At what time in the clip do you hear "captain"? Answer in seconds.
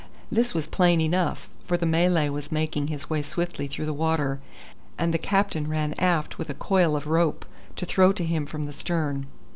5.19-5.67